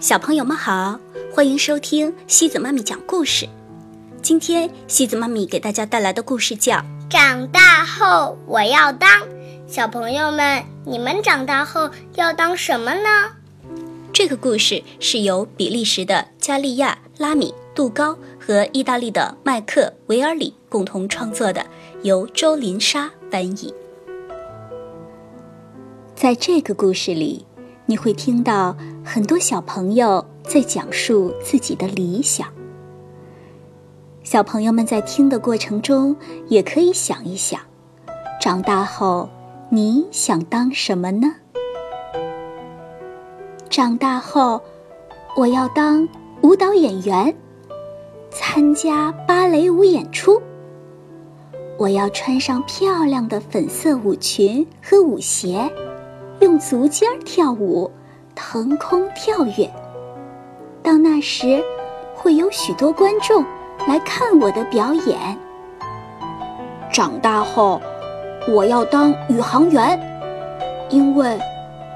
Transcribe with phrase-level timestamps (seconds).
[0.00, 0.98] 小朋友们好，
[1.34, 3.48] 欢迎收听西子妈咪讲故事。
[4.22, 6.76] 今天西子妈咪给大家带来的故事叫
[7.10, 9.10] 《长大后我要当》。
[9.66, 13.32] 小朋友们，你们长大后要当什么呢？
[14.12, 21.66] 这个故事是由比利时的加利亚·拉米·杜高和意大利的麦克·维尔里共同创作的，
[22.02, 23.74] 由周林莎翻译。
[26.14, 27.44] 在这个故事里，
[27.86, 32.46] 你会听到很多小朋友在讲述自己的理想。
[34.22, 36.16] 小朋友们在听的过程中，
[36.48, 37.60] 也可以想一想，
[38.40, 39.28] 长大后
[39.68, 41.34] 你想当什么呢？
[43.68, 44.60] 长大后，
[45.36, 46.08] 我要当
[46.42, 47.34] 舞蹈演员，
[48.30, 50.40] 参加芭蕾舞演出。
[51.78, 55.68] 我要穿上漂亮的粉色舞裙和舞鞋。
[56.42, 57.88] 用足尖跳舞，
[58.34, 59.70] 腾空跳跃。
[60.82, 61.62] 到那时，
[62.16, 63.44] 会有许多观众
[63.86, 65.38] 来看我的表演。
[66.92, 67.80] 长大后，
[68.48, 69.96] 我要当宇航员，
[70.90, 71.38] 因为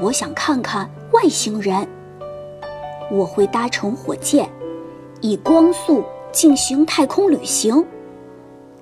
[0.00, 1.84] 我想看看外星人。
[3.10, 4.48] 我会搭乘火箭，
[5.20, 7.84] 以光速进行太空旅行，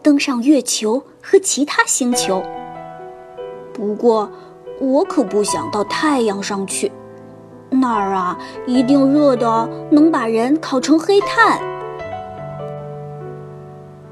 [0.02, 2.42] 登上月球和其他星球。
[3.72, 4.30] 不过，
[4.80, 6.92] 我可不想到太阳上去，
[7.70, 11.58] 那儿啊一定热的能把人烤成黑炭。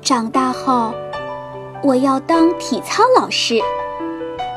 [0.01, 0.92] 长大后，
[1.83, 3.61] 我要当体操老师，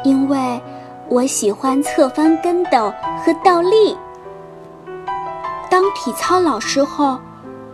[0.03, 0.61] 因为
[1.09, 2.91] 我喜欢侧翻跟斗
[3.23, 3.97] 和倒立。
[5.69, 7.19] 当体操老师后，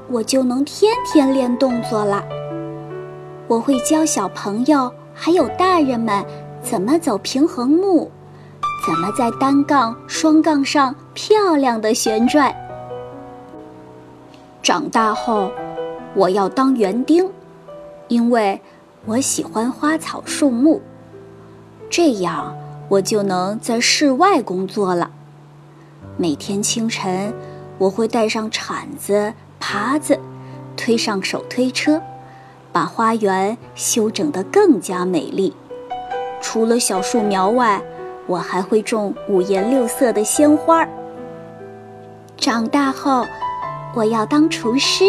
[0.09, 2.23] 我就能天天练动作了。
[3.47, 6.25] 我会教小朋友还有大人们
[6.61, 8.11] 怎么走平衡木。
[8.85, 12.53] 怎么在单杠、双杠上漂亮的旋转？
[14.61, 15.49] 长大后，
[16.13, 17.29] 我要当园丁，
[18.09, 18.59] 因为
[19.05, 20.81] 我喜欢花草树木，
[21.89, 22.53] 这样
[22.89, 25.11] 我就能在室外工作了。
[26.17, 27.33] 每天清晨，
[27.77, 30.19] 我会带上铲子、耙子，
[30.75, 32.01] 推上手推车，
[32.73, 35.55] 把花园修整得更加美丽。
[36.41, 37.81] 除了小树苗外，
[38.27, 40.87] 我还会种五颜六色的鲜花。
[42.37, 43.25] 长大后，
[43.95, 45.05] 我要当厨师，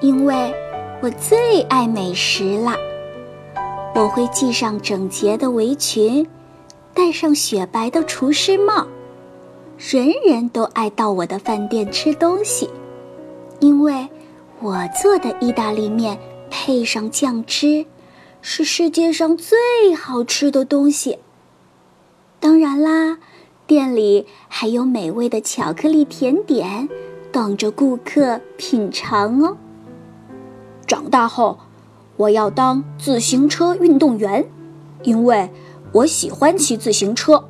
[0.00, 0.54] 因为
[1.02, 2.74] 我最爱美食了。
[3.94, 6.26] 我会系上整洁的围裙，
[6.92, 8.86] 戴上雪白的厨师帽，
[9.78, 12.68] 人人都爱到我的饭店吃东西，
[13.60, 14.08] 因为
[14.60, 16.18] 我做的意大利面
[16.50, 17.86] 配上酱汁，
[18.40, 21.18] 是世界上最好吃的东西。
[22.44, 23.16] 当然啦，
[23.66, 26.90] 店里还有美味的巧克力甜点，
[27.32, 29.56] 等着顾客品尝哦。
[30.86, 31.58] 长大后，
[32.18, 34.46] 我要当自行车运动员，
[35.04, 35.48] 因为
[35.92, 37.48] 我喜欢骑自行车。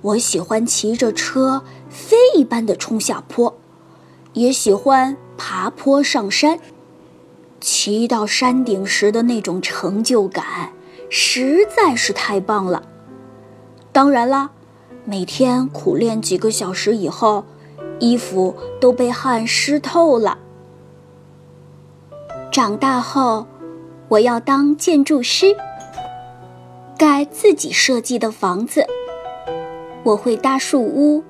[0.00, 3.56] 我喜欢骑着车飞一般的冲下坡，
[4.32, 6.58] 也喜欢爬坡上山。
[7.60, 10.72] 骑到山顶时的那种成就感，
[11.08, 12.82] 实在是太棒了。
[13.92, 14.50] 当然啦，
[15.04, 17.44] 每天苦练几个小时以后，
[17.98, 20.38] 衣服都被汗湿透了。
[22.50, 23.46] 长大后，
[24.08, 25.54] 我要当建筑师，
[26.96, 28.86] 盖自己设计的房子。
[30.04, 31.22] 我会搭树屋，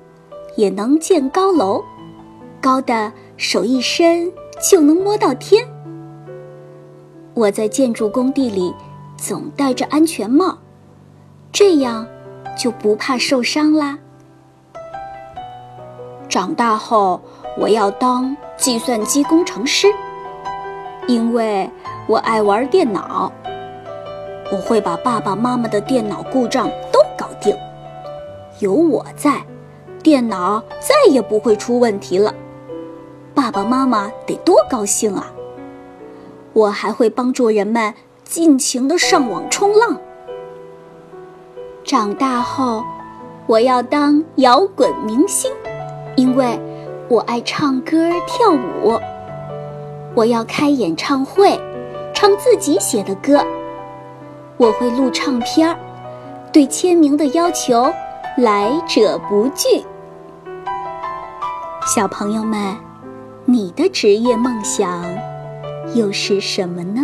[0.55, 1.83] 也能建高楼，
[2.61, 4.31] 高的手一伸
[4.61, 5.67] 就能摸到天。
[7.33, 8.73] 我在建筑工地里
[9.17, 10.57] 总戴着安全帽，
[11.51, 12.07] 这样。
[12.57, 13.97] 就不怕受伤啦。
[16.29, 17.21] 长大后，
[17.57, 19.87] 我要当计算机工程师，
[21.07, 21.69] 因为
[22.07, 23.31] 我爱玩电脑。
[24.51, 27.55] 我会把爸爸妈妈的电脑故障都搞定。
[28.59, 29.43] 有我在，
[30.01, 32.33] 电脑再也不会出问题了。
[33.33, 35.31] 爸爸妈妈得多高兴啊！
[36.53, 37.93] 我还会帮助人们
[38.23, 39.97] 尽情的上网冲浪。
[41.93, 42.83] 长大后，
[43.45, 45.51] 我要当摇滚明星，
[46.15, 46.59] 因为
[47.07, 48.99] 我爱唱歌跳舞。
[50.15, 51.55] 我要开演唱会，
[52.11, 53.45] 唱自己写的歌。
[54.57, 55.77] 我会录唱片儿，
[56.51, 57.93] 对签名的要求
[58.37, 59.85] 来者不拒。
[61.85, 62.75] 小朋友们，
[63.45, 65.05] 你的职业梦想
[65.93, 67.03] 又是什么呢？